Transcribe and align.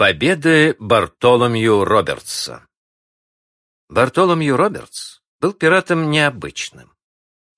Победы 0.00 0.76
Бартоломью 0.78 1.84
Робертса 1.84 2.66
Бартоломью 3.90 4.56
Робертс 4.56 5.20
был 5.42 5.52
пиратом 5.52 6.10
необычным. 6.10 6.94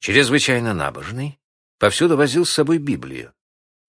Чрезвычайно 0.01 0.75
набожный, 0.75 1.39
повсюду 1.79 2.17
возил 2.17 2.45
с 2.45 2.51
собой 2.51 2.79
Библию. 2.79 3.33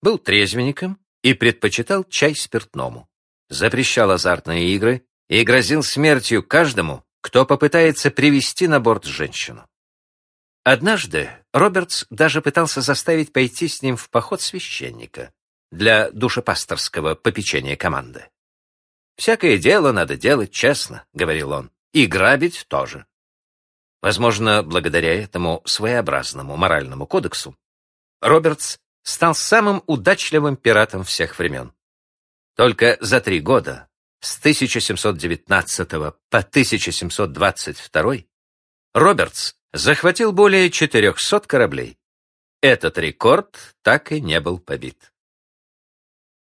Был 0.03 0.19
трезвенником 0.19 0.99
и 1.23 1.33
предпочитал 1.33 2.03
чай 2.03 2.35
спиртному. 2.35 3.09
Запрещал 3.49 4.11
азартные 4.11 4.75
игры 4.75 5.03
и 5.29 5.43
грозил 5.43 5.81
смертью 5.81 6.43
каждому, 6.43 7.03
кто 7.21 7.47
попытается 7.47 8.11
привести 8.11 8.67
на 8.67 8.79
борт 8.79 9.05
женщину. 9.05 9.67
Однажды 10.63 11.31
Робертс 11.53 12.05
даже 12.11 12.39
пытался 12.43 12.81
заставить 12.81 13.33
пойти 13.33 13.67
с 13.67 13.81
ним 13.81 13.97
в 13.97 14.11
поход 14.11 14.43
священника 14.43 15.33
для 15.71 16.11
душепасторского 16.11 17.15
попечения 17.15 17.75
команды. 17.75 18.27
«Всякое 19.15 19.57
дело 19.57 19.91
надо 19.91 20.17
делать 20.17 20.51
честно»,— 20.51 21.05
говорил 21.13 21.51
он,— 21.51 21.71
«и 21.93 22.05
грабить 22.05 22.65
тоже». 22.67 23.05
Возможно, 24.01 24.63
благодаря 24.63 25.13
этому 25.13 25.61
своеобразному 25.65 26.57
моральному 26.57 27.07
кодексу 27.07 27.57
Робертс 28.19 28.77
стал 29.03 29.35
самым 29.35 29.83
удачливым 29.87 30.57
пиратом 30.57 31.03
всех 31.03 31.39
времен. 31.39 31.73
Только 32.55 32.97
за 32.99 33.21
три 33.21 33.39
года, 33.39 33.87
с 34.19 34.37
1719 34.39 35.89
по 35.89 36.37
1722, 36.37 38.15
Робертс 38.93 39.55
захватил 39.71 40.31
более 40.31 40.69
400 40.69 41.39
кораблей. 41.41 41.97
Этот 42.61 42.97
рекорд 42.97 43.75
так 43.81 44.11
и 44.11 44.21
не 44.21 44.39
был 44.39 44.59
побит. 44.59 45.13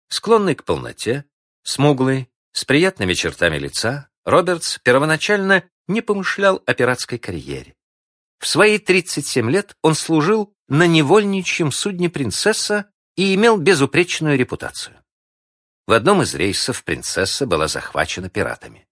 Склонный 0.07 0.55
к 0.55 0.63
полноте, 0.63 1.25
смуглый, 1.63 2.29
с 2.57 2.65
приятными 2.65 3.13
чертами 3.13 3.59
лица, 3.59 4.09
Робертс 4.25 4.79
первоначально 4.79 5.69
не 5.87 6.01
помышлял 6.01 6.63
о 6.65 6.73
пиратской 6.73 7.19
карьере. 7.19 7.75
В 8.39 8.47
свои 8.47 8.79
37 8.79 9.51
лет 9.51 9.77
он 9.83 9.93
служил 9.93 10.55
на 10.67 10.87
невольничьем 10.87 11.71
судне 11.71 12.09
«Принцесса» 12.09 12.89
и 13.15 13.35
имел 13.35 13.57
безупречную 13.57 14.39
репутацию. 14.39 14.99
В 15.85 15.91
одном 15.91 16.23
из 16.23 16.33
рейсов 16.33 16.83
«Принцесса» 16.83 17.45
была 17.45 17.67
захвачена 17.67 18.27
пиратами. 18.27 18.87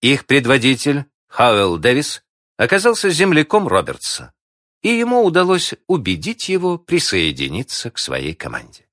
Их 0.00 0.24
предводитель, 0.24 1.04
Хауэлл 1.28 1.76
Дэвис, 1.76 2.22
оказался 2.56 3.10
земляком 3.10 3.68
Робертса, 3.68 4.32
и 4.80 4.88
ему 4.88 5.22
удалось 5.24 5.74
убедить 5.88 6.48
его 6.48 6.78
присоединиться 6.78 7.90
к 7.90 7.98
своей 7.98 8.34
команде. 8.34 8.88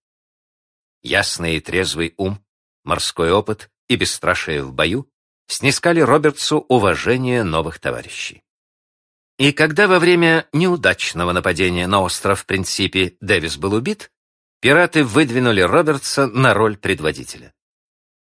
Ясный 1.02 1.56
и 1.56 1.62
трезвый 1.62 2.14
ум, 2.18 2.46
морской 2.84 3.32
опыт 3.32 3.71
и 3.92 3.98
бесстрашие 3.98 4.64
в 4.64 4.72
бою 4.72 5.10
снискали 5.48 6.00
Робертсу 6.00 6.66
уважение 6.70 7.44
новых 7.44 7.80
товарищей. 7.80 8.42
И 9.38 9.52
когда 9.52 9.88
во 9.88 10.00
время 10.00 10.48
неудачного 10.54 11.34
нападения 11.34 11.88
на 11.88 12.02
остров 12.02 12.46
Принципе 12.46 13.18
Дэвис 13.20 13.58
был 13.58 13.74
убит, 13.74 14.12
пираты 14.62 15.04
выдвинули 15.04 15.60
Робертса 15.60 16.28
на 16.28 16.54
роль 16.54 16.78
предводителя. 16.78 17.54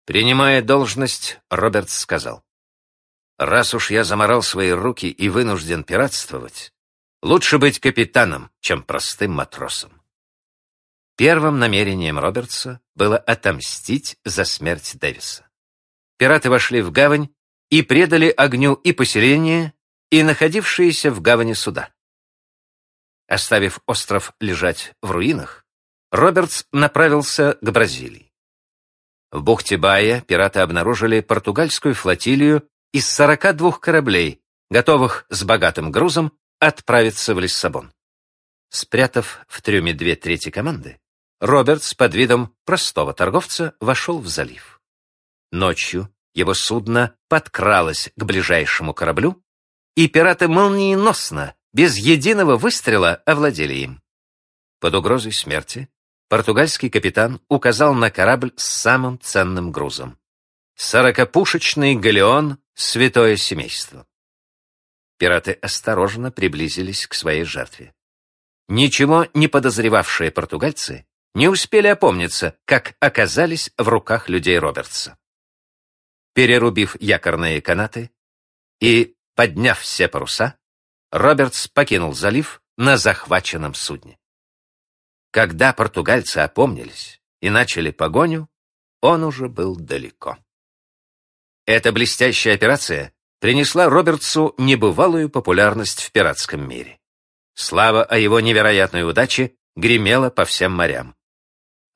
Принимая 0.05 0.63
должность, 0.63 1.39
Робертс 1.51 1.99
сказал, 1.99 2.43
«Раз 3.37 3.75
уж 3.75 3.91
я 3.91 4.03
заморал 4.03 4.41
свои 4.41 4.71
руки 4.71 5.07
и 5.07 5.29
вынужден 5.29 5.83
пиратствовать, 5.83 6.73
лучше 7.21 7.59
быть 7.59 7.79
капитаном, 7.79 8.49
чем 8.59 8.81
простым 8.81 9.33
матросом». 9.33 10.01
Первым 11.15 11.59
намерением 11.59 12.17
Робертса 12.17 12.81
было 12.95 13.17
отомстить 13.17 14.17
за 14.23 14.45
смерть 14.45 14.97
Дэвиса 14.97 15.48
пираты 16.19 16.49
вошли 16.49 16.81
в 16.81 16.91
гавань 16.91 17.29
и 17.69 17.81
предали 17.81 18.29
огню 18.29 18.73
и 18.73 18.91
поселение, 18.91 19.73
и 20.11 20.21
находившиеся 20.21 21.11
в 21.11 21.21
гавани 21.21 21.53
суда. 21.53 21.91
Оставив 23.27 23.79
остров 23.85 24.33
лежать 24.39 24.93
в 25.01 25.11
руинах, 25.11 25.65
Робертс 26.11 26.65
направился 26.71 27.57
к 27.61 27.71
Бразилии. 27.71 28.31
В 29.31 29.43
бухте 29.43 29.77
Бая 29.77 30.21
пираты 30.21 30.59
обнаружили 30.59 31.21
португальскую 31.21 31.93
флотилию 31.93 32.67
из 32.91 33.09
42 33.09 33.73
кораблей, 33.73 34.41
готовых 34.71 35.25
с 35.29 35.43
богатым 35.43 35.91
грузом 35.91 36.33
отправиться 36.59 37.35
в 37.35 37.39
Лиссабон. 37.39 37.93
Спрятав 38.69 39.45
в 39.47 39.61
трюме 39.61 39.93
две 39.93 40.15
трети 40.15 40.49
команды, 40.49 40.99
Робертс 41.39 41.93
под 41.93 42.13
видом 42.15 42.55
простого 42.65 43.13
торговца 43.13 43.75
вошел 43.79 44.19
в 44.19 44.27
залив. 44.27 44.81
Ночью 45.51 46.13
его 46.33 46.53
судно 46.53 47.15
подкралось 47.27 48.11
к 48.15 48.23
ближайшему 48.23 48.93
кораблю, 48.93 49.43
и 49.95 50.07
пираты 50.07 50.47
молниеносно, 50.47 51.55
без 51.73 51.97
единого 51.97 52.57
выстрела, 52.57 53.15
овладели 53.25 53.73
им. 53.73 54.01
Под 54.79 54.95
угрозой 54.95 55.33
смерти 55.33 55.89
португальский 56.29 56.89
капитан 56.89 57.41
указал 57.49 57.93
на 57.93 58.09
корабль 58.09 58.53
с 58.55 58.63
самым 58.63 59.19
ценным 59.19 59.71
грузом. 59.71 60.17
Сорокопушечный 60.75 61.95
галеон 61.95 62.59
«Святое 62.73 63.35
семейство». 63.35 64.07
Пираты 65.17 65.51
осторожно 65.51 66.31
приблизились 66.31 67.05
к 67.05 67.13
своей 67.13 67.43
жертве. 67.43 67.93
Ничего 68.69 69.27
не 69.33 69.49
подозревавшие 69.49 70.31
португальцы 70.31 71.05
не 71.33 71.49
успели 71.49 71.87
опомниться, 71.87 72.57
как 72.65 72.95
оказались 73.01 73.71
в 73.77 73.87
руках 73.89 74.29
людей 74.29 74.57
Робертса 74.57 75.18
перерубив 76.39 76.95
якорные 77.01 77.59
канаты 77.59 78.11
и, 78.79 79.13
подняв 79.35 79.77
все 79.77 80.07
паруса, 80.07 80.53
Робертс 81.11 81.67
покинул 81.67 82.13
залив 82.13 82.61
на 82.77 82.95
захваченном 82.95 83.73
судне. 83.73 84.17
Когда 85.31 85.73
португальцы 85.73 86.37
опомнились 86.37 87.19
и 87.41 87.49
начали 87.49 87.91
погоню, 87.91 88.47
он 89.01 89.25
уже 89.25 89.49
был 89.49 89.75
далеко. 89.75 90.37
Эта 91.65 91.91
блестящая 91.91 92.55
операция 92.55 93.11
принесла 93.41 93.89
Робертсу 93.89 94.55
небывалую 94.57 95.29
популярность 95.29 96.03
в 96.03 96.13
пиратском 96.13 96.65
мире. 96.65 97.01
Слава 97.53 98.05
о 98.05 98.17
его 98.17 98.39
невероятной 98.39 99.03
удаче 99.03 99.55
гремела 99.75 100.29
по 100.29 100.45
всем 100.45 100.71
морям. 100.71 101.17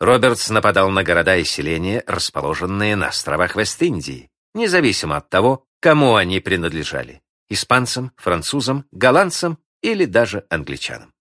Робертс 0.01 0.49
нападал 0.49 0.89
на 0.89 1.01
города 1.05 1.37
и 1.37 1.45
селения, 1.45 2.03
расположенные 2.07 2.97
на 2.97 3.07
островах 3.07 3.55
Вест-Индии, 3.55 4.29
независимо 4.53 5.17
от 5.17 5.29
того, 5.29 5.65
кому 5.79 6.15
они 6.15 6.39
принадлежали– 6.39 7.21
испанцам, 7.49 8.11
французам, 8.17 8.85
голландцам 8.91 9.57
или 9.81 10.05
даже 10.05 10.45
англичанам. 10.49 11.13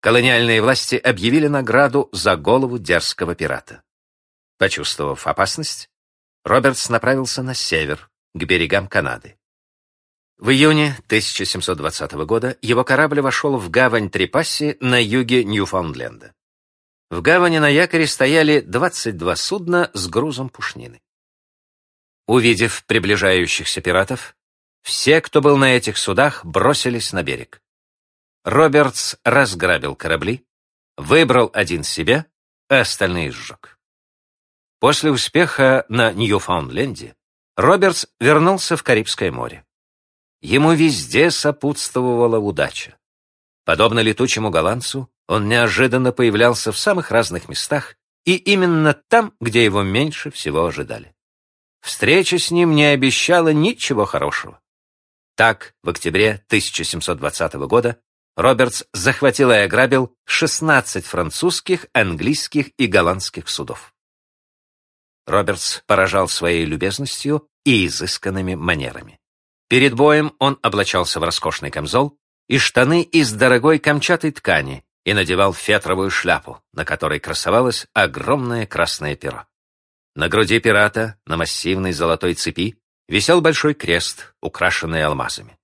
Колониальные 0.00 0.62
власти 0.62 0.94
объявили 0.94 1.48
награду 1.48 2.08
за 2.12 2.36
голову 2.36 2.78
дерзкого 2.78 3.34
пирата. 3.34 3.82
Почувствовав 4.58 5.26
опасность, 5.26 5.90
Робертс 6.44 6.88
направился 6.88 7.42
на 7.42 7.54
север, 7.54 8.10
к 8.34 8.44
берегам 8.44 8.86
Канады. 8.86 9.36
В 10.38 10.50
июне 10.50 10.96
1720 11.06 12.12
года 12.26 12.56
его 12.62 12.84
корабль 12.84 13.20
вошел 13.20 13.56
в 13.56 13.70
гавань 13.70 14.08
Трипасси 14.08 14.76
на 14.80 15.02
юге 15.02 15.42
Ньюфаундленда. 15.44 16.32
В 17.10 17.22
гавани 17.22 17.58
на 17.58 17.68
якоре 17.68 18.06
стояли 18.06 18.60
22 18.60 19.34
судна 19.34 19.90
с 19.94 20.06
грузом 20.08 20.48
пушнины. 20.48 21.00
Увидев 22.28 22.84
приближающихся 22.84 23.80
пиратов, 23.80 24.36
все, 24.82 25.22
кто 25.22 25.40
был 25.40 25.56
на 25.56 25.74
этих 25.74 25.96
судах, 25.96 26.44
бросились 26.44 27.14
на 27.14 27.22
берег. 27.22 27.62
Робертс 28.44 29.16
разграбил 29.24 29.96
корабли, 29.96 30.44
выбрал 30.98 31.50
один 31.54 31.84
себе, 31.84 32.26
а 32.68 32.80
остальные 32.80 33.32
сжег. 33.32 33.78
После 34.78 35.10
успеха 35.10 35.86
на 35.88 36.12
Ньюфаундленде 36.12 37.16
Робертс 37.56 38.06
вернулся 38.20 38.76
в 38.76 38.82
Карибское 38.82 39.32
море. 39.32 39.64
Ему 40.42 40.74
везде 40.74 41.30
сопутствовала 41.30 42.38
удача. 42.38 42.98
Подобно 43.64 44.00
летучему 44.00 44.50
голландцу, 44.50 45.10
он 45.28 45.48
неожиданно 45.48 46.12
появлялся 46.12 46.72
в 46.72 46.78
самых 46.78 47.10
разных 47.10 47.48
местах 47.48 47.96
и 48.26 48.36
именно 48.36 48.92
там, 48.92 49.32
где 49.40 49.64
его 49.64 49.82
меньше 49.82 50.30
всего 50.30 50.66
ожидали. 50.66 51.14
Встреча 51.80 52.38
с 52.38 52.50
ним 52.50 52.74
не 52.74 52.84
обещала 52.84 53.52
ничего 53.52 54.04
хорошего. 54.04 54.60
Так, 55.36 55.74
в 55.82 55.88
октябре 55.88 56.42
1720 56.48 57.54
года 57.66 58.00
Робертс 58.36 58.84
захватил 58.92 59.50
и 59.50 59.56
ограбил 59.56 60.14
16 60.26 61.04
французских, 61.04 61.86
английских 61.92 62.68
и 62.78 62.86
голландских 62.86 63.48
судов. 63.48 63.92
Робертс 65.26 65.82
поражал 65.86 66.28
своей 66.28 66.64
любезностью 66.64 67.48
и 67.64 67.86
изысканными 67.86 68.54
манерами. 68.54 69.18
Перед 69.68 69.94
боем 69.94 70.36
он 70.38 70.56
облачался 70.62 71.18
в 71.18 71.24
роскошный 71.24 71.72
камзол 71.72 72.16
и 72.48 72.58
штаны 72.58 73.02
из 73.02 73.32
дорогой 73.32 73.80
камчатой 73.80 74.30
ткани 74.30 74.84
и 75.04 75.14
надевал 75.14 75.52
фетровую 75.52 76.10
шляпу, 76.10 76.62
на 76.72 76.84
которой 76.84 77.18
красовалось 77.18 77.88
огромное 77.92 78.66
красное 78.66 79.16
перо. 79.16 79.47
На 80.18 80.28
груди 80.28 80.58
пирата, 80.58 81.16
на 81.26 81.36
массивной 81.36 81.92
золотой 81.92 82.34
цепи, 82.34 82.76
висел 83.06 83.40
большой 83.40 83.74
крест, 83.74 84.34
украшенный 84.42 85.04
алмазами. 85.04 85.56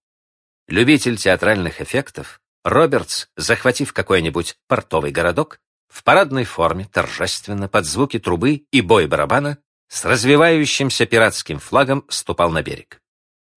Любитель 0.68 1.16
театральных 1.16 1.80
эффектов, 1.80 2.40
Робертс, 2.62 3.26
захватив 3.36 3.92
какой-нибудь 3.92 4.56
портовый 4.68 5.10
городок, 5.10 5.58
в 5.88 6.04
парадной 6.04 6.44
форме, 6.44 6.84
торжественно, 6.84 7.68
под 7.68 7.84
звуки 7.84 8.20
трубы 8.20 8.64
и 8.70 8.80
бой 8.80 9.08
барабана, 9.08 9.58
с 9.88 10.04
развивающимся 10.04 11.04
пиратским 11.04 11.58
флагом 11.58 12.04
ступал 12.08 12.52
на 12.52 12.62
берег. 12.62 13.00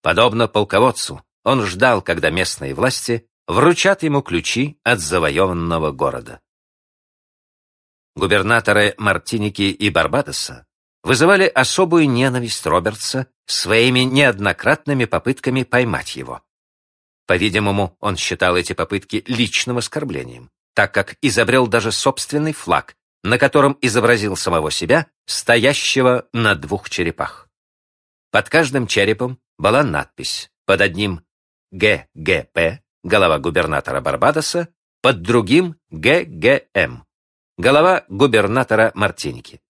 Подобно 0.01 0.47
полководцу, 0.47 1.23
он 1.43 1.63
ждал, 1.67 2.01
когда 2.01 2.31
местные 2.31 2.73
власти 2.73 3.29
вручат 3.45 4.01
ему 4.01 4.23
ключи 4.23 4.79
от 4.83 4.99
завоеванного 4.99 5.91
города. 5.91 6.41
Губернаторы 8.15 8.95
Мартиники 8.97 9.61
и 9.61 9.91
Барбадоса 9.91 10.66
вызывали 11.07 11.45
особую 11.45 12.09
ненависть 12.09 12.65
Робертса 12.65 13.27
своими 13.45 14.01
неоднократными 14.01 15.05
попытками 15.05 15.63
поймать 15.63 16.17
его. 16.17 16.41
По-видимому, 17.25 17.95
он 18.01 18.17
считал 18.17 18.57
эти 18.57 18.73
попытки 18.73 19.23
личным 19.25 19.77
оскорблением, 19.77 20.51
так 20.75 20.93
как 20.93 21.15
изобрел 21.21 21.65
даже 21.67 21.93
собственный 21.93 22.51
флаг, 22.51 22.97
на 23.23 23.37
котором 23.37 23.77
изобразил 23.79 24.35
самого 24.35 24.69
себя, 24.69 25.07
стоящего 25.25 26.27
на 26.33 26.55
двух 26.55 26.89
черепах. 26.89 27.47
Под 28.29 28.49
каждым 28.49 28.85
черепом 28.85 29.39
была 29.57 29.83
надпись, 29.83 30.51
под 30.65 30.81
одним 30.81 31.21
ГГП, 31.71 32.81
голова 33.05 33.39
губернатора 33.39 34.01
Барбадоса, 34.01 34.67
под 35.01 35.21
другим 35.21 35.77
ГГМ, 35.89 37.05
голова 37.57 38.03
губернатора 38.09 38.91
Мартиники. 38.93 39.61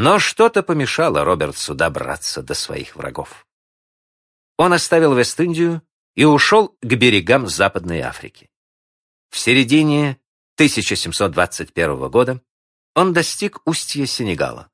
Но 0.00 0.20
что-то 0.20 0.62
помешало 0.62 1.24
Робертсу 1.24 1.74
добраться 1.74 2.40
до 2.40 2.54
своих 2.54 2.94
врагов. 2.94 3.44
Он 4.56 4.72
оставил 4.72 5.12
Вест-Индию 5.12 5.82
и 6.14 6.24
ушел 6.24 6.78
к 6.80 6.86
берегам 6.86 7.48
Западной 7.48 8.02
Африки. 8.02 8.48
В 9.28 9.36
середине 9.36 10.20
1721 10.54 12.10
года 12.10 12.40
он 12.94 13.12
достиг 13.12 13.58
устья 13.64 14.06
Сенегала. 14.06 14.70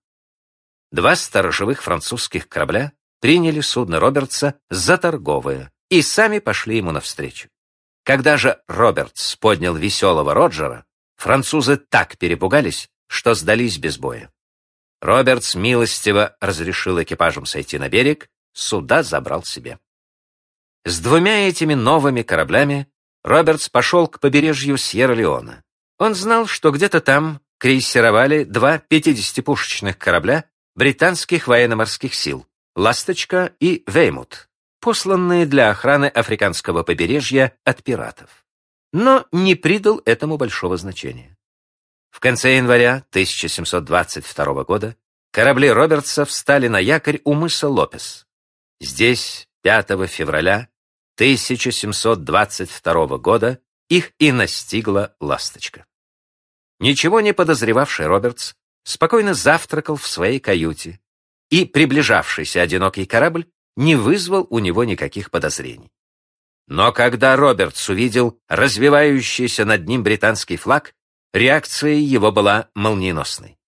Два 0.92 1.16
сторожевых 1.16 1.82
французских 1.82 2.46
корабля 2.46 2.92
приняли 3.20 3.62
судно 3.62 4.00
Робертса 4.00 4.60
за 4.68 4.98
торговое 4.98 5.72
и 5.88 6.02
сами 6.02 6.38
пошли 6.38 6.76
ему 6.76 6.92
навстречу. 6.92 7.48
Когда 8.02 8.36
же 8.36 8.62
Робертс 8.68 9.36
поднял 9.36 9.74
веселого 9.74 10.34
Роджера, 10.34 10.84
французы 11.16 11.78
так 11.78 12.18
перепугались, 12.18 12.90
что 13.08 13.32
сдались 13.32 13.78
без 13.78 13.96
боя. 13.96 14.30
Робертс 15.04 15.54
милостиво 15.54 16.34
разрешил 16.40 17.02
экипажам 17.02 17.44
сойти 17.44 17.76
на 17.76 17.90
берег, 17.90 18.30
суда 18.54 19.02
забрал 19.02 19.44
себе. 19.44 19.78
С 20.86 20.98
двумя 20.98 21.46
этими 21.46 21.74
новыми 21.74 22.22
кораблями 22.22 22.88
Робертс 23.22 23.68
пошел 23.68 24.08
к 24.08 24.18
побережью 24.18 24.78
Сьерра-Леона. 24.78 25.62
Он 25.98 26.14
знал, 26.14 26.46
что 26.46 26.70
где-то 26.70 27.02
там 27.02 27.42
крейсеровали 27.58 28.44
два 28.44 28.78
50-пушечных 28.78 29.98
корабля 29.98 30.46
британских 30.74 31.48
военно-морских 31.48 32.14
сил 32.14 32.46
«Ласточка» 32.74 33.52
и 33.60 33.84
«Веймут», 33.86 34.48
посланные 34.80 35.44
для 35.44 35.68
охраны 35.68 36.06
африканского 36.06 36.82
побережья 36.82 37.52
от 37.64 37.82
пиратов. 37.82 38.46
Но 38.94 39.26
не 39.32 39.54
придал 39.54 40.00
этому 40.06 40.38
большого 40.38 40.78
значения. 40.78 41.33
В 42.14 42.20
конце 42.20 42.56
января 42.56 43.04
1722 43.10 44.62
года 44.62 44.96
корабли 45.32 45.68
Робертса 45.68 46.24
встали 46.24 46.68
на 46.68 46.78
якорь 46.78 47.20
у 47.24 47.34
мыса 47.34 47.68
Лопес. 47.68 48.24
Здесь 48.80 49.48
5 49.62 50.08
февраля 50.08 50.68
1722 51.16 53.18
года 53.18 53.58
их 53.88 54.12
и 54.20 54.30
настигла 54.30 55.16
ласточка. 55.18 55.86
Ничего 56.78 57.20
не 57.20 57.34
подозревавший 57.34 58.06
Робертс 58.06 58.54
спокойно 58.84 59.34
завтракал 59.34 59.96
в 59.96 60.06
своей 60.06 60.38
каюте, 60.38 61.00
и 61.50 61.64
приближавшийся 61.64 62.62
одинокий 62.62 63.06
корабль 63.06 63.48
не 63.74 63.96
вызвал 63.96 64.46
у 64.50 64.60
него 64.60 64.84
никаких 64.84 65.32
подозрений. 65.32 65.90
Но 66.68 66.92
когда 66.92 67.34
Робертс 67.34 67.88
увидел 67.88 68.38
развивающийся 68.46 69.64
над 69.64 69.88
ним 69.88 70.04
британский 70.04 70.56
флаг, 70.56 70.94
реакция 71.34 71.94
его 71.94 72.32
была 72.32 72.70
молниеносной. 72.74 73.58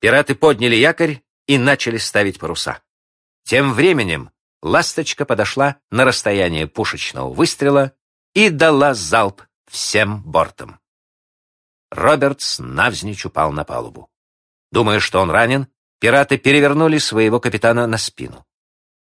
Пираты 0.00 0.34
подняли 0.34 0.76
якорь 0.76 1.22
и 1.46 1.56
начали 1.56 1.96
ставить 1.96 2.38
паруса. 2.38 2.82
Тем 3.44 3.72
временем 3.72 4.30
«Ласточка» 4.60 5.24
подошла 5.24 5.76
на 5.90 6.04
расстояние 6.04 6.66
пушечного 6.66 7.32
выстрела 7.32 7.92
и 8.34 8.50
дала 8.50 8.94
залп 8.94 9.42
всем 9.70 10.22
бортом. 10.22 10.78
Робертс 11.90 12.58
навзничь 12.58 13.24
упал 13.24 13.52
на 13.52 13.64
палубу. 13.64 14.10
Думая, 14.70 15.00
что 15.00 15.20
он 15.20 15.30
ранен, 15.30 15.68
пираты 16.00 16.38
перевернули 16.38 16.98
своего 16.98 17.38
капитана 17.38 17.86
на 17.86 17.98
спину. 17.98 18.46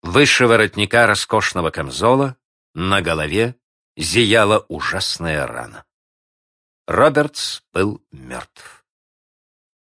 Выше 0.02 0.46
воротника 0.46 1.06
роскошного 1.06 1.70
камзола 1.70 2.36
на 2.74 3.02
голове 3.02 3.56
зияла 3.96 4.64
ужасная 4.68 5.46
рана. 5.46 5.84
Робертс 6.92 7.62
был 7.72 8.04
мертв. 8.12 8.84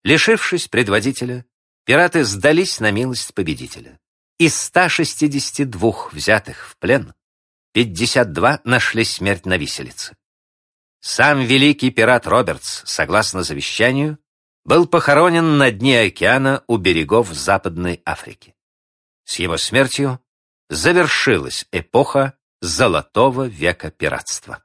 Лишившись 0.04 0.68
предводителя, 0.68 1.46
пираты 1.86 2.22
сдались 2.22 2.80
на 2.80 2.90
милость 2.90 3.32
победителя. 3.32 3.98
Из 4.38 4.54
162 4.54 6.10
взятых 6.12 6.68
в 6.68 6.76
плен 6.76 7.14
52 7.72 8.60
нашли 8.64 9.04
смерть 9.04 9.46
на 9.46 9.56
виселице. 9.56 10.18
Сам 11.00 11.40
великий 11.40 11.90
пират 11.90 12.26
Робертс, 12.26 12.82
согласно 12.84 13.42
завещанию, 13.42 14.18
был 14.66 14.86
похоронен 14.86 15.56
на 15.56 15.70
дне 15.70 16.02
океана 16.02 16.62
у 16.66 16.76
берегов 16.76 17.32
Западной 17.32 18.02
Африки. 18.04 18.54
С 19.24 19.38
его 19.38 19.56
смертью 19.56 20.20
завершилась 20.68 21.66
эпоха 21.72 22.34
золотого 22.60 23.44
века 23.44 23.90
пиратства. 23.90 24.62